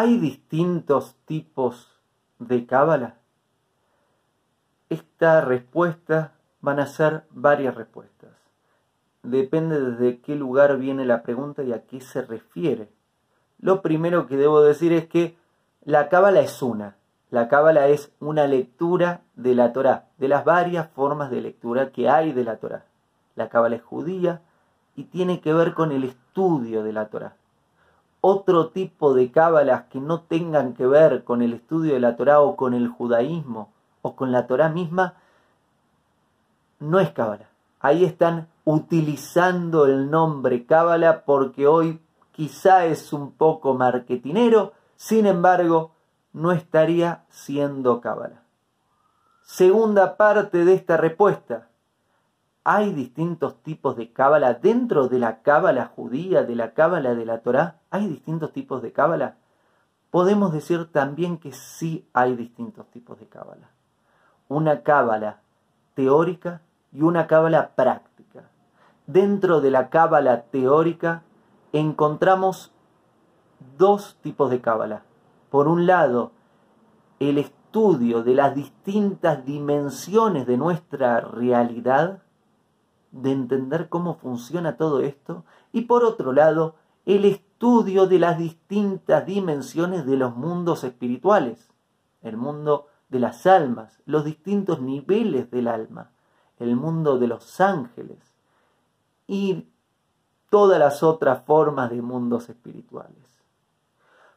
[0.00, 1.88] ¿Hay distintos tipos
[2.38, 3.16] de cábala?
[4.90, 8.30] Esta respuesta van a ser varias respuestas.
[9.24, 12.92] Depende desde qué lugar viene la pregunta y a qué se refiere.
[13.58, 15.36] Lo primero que debo decir es que
[15.82, 16.94] la cábala es una.
[17.30, 22.08] La cábala es una lectura de la Torá, de las varias formas de lectura que
[22.08, 22.84] hay de la Torá.
[23.34, 24.42] La cábala es judía
[24.94, 27.34] y tiene que ver con el estudio de la Torá.
[28.20, 32.40] Otro tipo de cábalas que no tengan que ver con el estudio de la Torá
[32.40, 35.14] o con el judaísmo o con la Torá misma,
[36.80, 37.48] no es cábala.
[37.80, 42.00] Ahí están utilizando el nombre cábala porque hoy
[42.32, 45.92] quizá es un poco marketinero, sin embargo,
[46.32, 48.42] no estaría siendo cábala.
[49.42, 51.68] Segunda parte de esta respuesta.
[52.70, 57.38] ¿Hay distintos tipos de cábala dentro de la cábala judía, de la cábala de la
[57.38, 57.80] Torá?
[57.90, 59.36] ¿Hay distintos tipos de cábala?
[60.10, 63.70] Podemos decir también que sí hay distintos tipos de cábala
[64.48, 65.40] una cábala
[65.94, 68.50] teórica y una cábala práctica.
[69.06, 71.22] Dentro de la cábala teórica
[71.72, 72.72] encontramos
[73.76, 75.02] dos tipos de cábala.
[75.50, 76.32] Por un lado,
[77.20, 82.22] el estudio de las distintas dimensiones de nuestra realidad,
[83.10, 89.24] de entender cómo funciona todo esto, y por otro lado, el estudio de las distintas
[89.24, 91.70] dimensiones de los mundos espirituales,
[92.22, 96.10] el mundo de las almas, los distintos niveles del alma,
[96.58, 98.18] el mundo de los ángeles
[99.26, 99.66] y
[100.50, 103.28] todas las otras formas de mundos espirituales.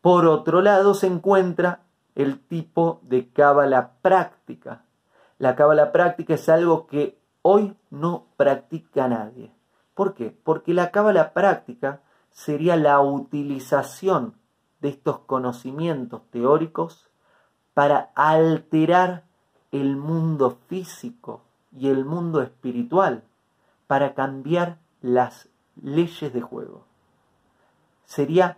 [0.00, 1.80] Por otro lado se encuentra
[2.14, 4.84] el tipo de cábala práctica.
[5.38, 9.52] La cábala práctica es algo que hoy no practica nadie.
[9.94, 10.34] ¿Por qué?
[10.44, 12.00] Porque la cábala práctica
[12.30, 14.34] sería la utilización
[14.80, 17.10] de estos conocimientos teóricos
[17.74, 19.24] para alterar
[19.72, 23.24] el mundo físico y el mundo espiritual,
[23.86, 25.50] para cambiar las
[25.82, 26.86] leyes de juego.
[28.06, 28.56] Sería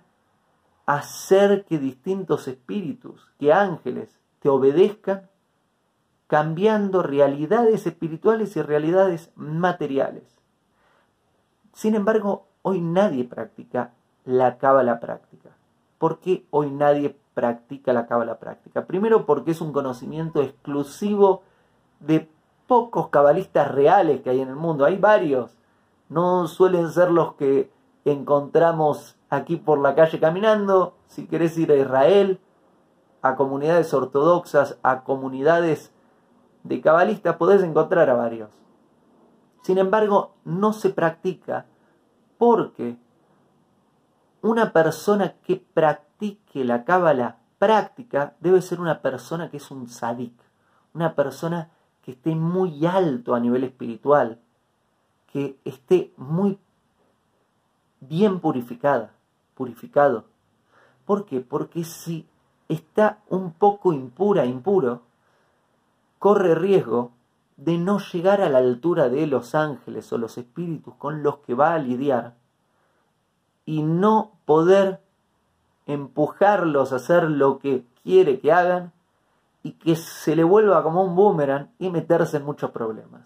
[0.86, 5.28] hacer que distintos espíritus, que ángeles, te obedezcan,
[6.26, 10.24] cambiando realidades espirituales y realidades materiales.
[11.72, 13.92] Sin embargo, hoy nadie practica
[14.24, 15.50] la cábala práctica.
[15.98, 18.86] ¿Por qué hoy nadie practica la cábala práctica.
[18.86, 21.42] Primero porque es un conocimiento exclusivo
[22.00, 22.30] de
[22.66, 24.86] pocos cabalistas reales que hay en el mundo.
[24.86, 25.58] Hay varios.
[26.08, 27.70] No suelen ser los que
[28.06, 30.94] encontramos aquí por la calle caminando.
[31.08, 32.40] Si querés ir a Israel,
[33.20, 35.92] a comunidades ortodoxas, a comunidades
[36.68, 38.50] de cabalistas, podés encontrar a varios.
[39.62, 41.66] Sin embargo, no se practica
[42.38, 42.96] porque
[44.42, 50.34] una persona que practique la cábala práctica debe ser una persona que es un sadik,
[50.94, 51.70] una persona
[52.02, 54.40] que esté muy alto a nivel espiritual,
[55.32, 56.58] que esté muy
[58.00, 59.12] bien purificada,
[59.54, 60.24] purificado.
[61.04, 61.40] ¿Por qué?
[61.40, 62.28] Porque si
[62.68, 65.02] está un poco impura, impuro,
[66.26, 67.12] corre riesgo
[67.56, 71.54] de no llegar a la altura de los ángeles o los espíritus con los que
[71.54, 72.34] va a lidiar
[73.64, 74.98] y no poder
[75.86, 78.90] empujarlos a hacer lo que quiere que hagan
[79.62, 83.22] y que se le vuelva como un boomerang y meterse en muchos problemas.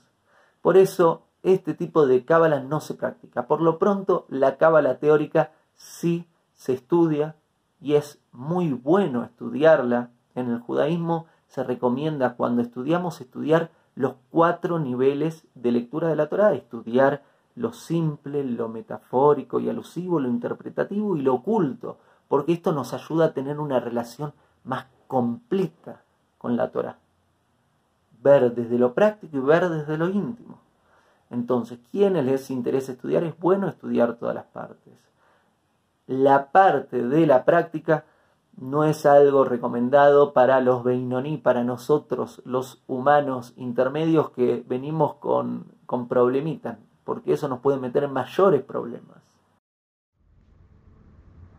[0.61, 3.47] Por eso este tipo de cábala no se practica.
[3.47, 7.35] Por lo pronto la cábala teórica sí se estudia
[7.81, 10.11] y es muy bueno estudiarla.
[10.35, 16.29] En el judaísmo se recomienda cuando estudiamos estudiar los cuatro niveles de lectura de la
[16.29, 17.23] Torah, estudiar
[17.57, 23.27] lo simple, lo metafórico y alusivo, lo interpretativo y lo oculto, porque esto nos ayuda
[23.27, 24.33] a tener una relación
[24.63, 26.03] más completa
[26.39, 26.99] con la Torah.
[28.23, 30.61] Ver desde lo práctico y ver desde lo íntimo.
[31.31, 34.95] Entonces, quienes les interesa estudiar, es bueno estudiar todas las partes.
[36.07, 38.05] La parte de la práctica
[38.61, 45.73] no es algo recomendado para los Beinoní, para nosotros, los humanos intermedios que venimos con,
[45.87, 46.79] con problemitas
[47.11, 49.19] porque eso nos puede meter en mayores problemas.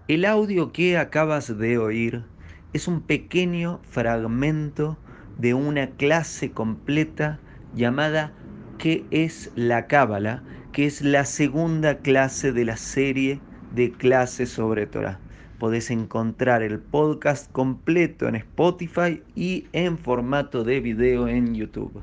[0.08, 2.24] El audio que acabas de oír
[2.72, 4.98] es un pequeño fragmento
[5.38, 7.40] de una clase completa
[7.76, 8.32] llamada
[8.78, 10.42] ¿Qué es la Cábala?
[10.72, 13.42] que es la segunda clase de la serie
[13.76, 15.20] de clases sobre Torah
[15.62, 22.02] podés encontrar el podcast completo en Spotify y en formato de video en YouTube.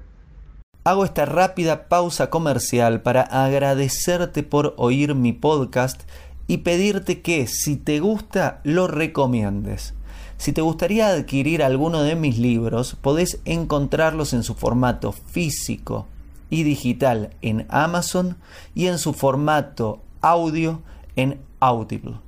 [0.85, 6.05] Hago esta rápida pausa comercial para agradecerte por oír mi podcast
[6.47, 9.95] y pedirte que si te gusta lo recomiendes.
[10.37, 16.07] Si te gustaría adquirir alguno de mis libros, podés encontrarlos en su formato físico
[16.49, 18.37] y digital en Amazon
[18.77, 20.81] y en su formato audio
[21.17, 22.28] en Audible.